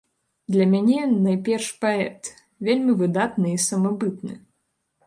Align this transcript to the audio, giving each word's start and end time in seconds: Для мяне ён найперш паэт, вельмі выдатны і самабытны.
Для 0.53 0.65
мяне 0.71 0.95
ён 1.05 1.13
найперш 1.27 1.67
паэт, 1.83 2.33
вельмі 2.69 2.99
выдатны 3.05 3.47
і 3.55 3.65
самабытны. 3.71 4.33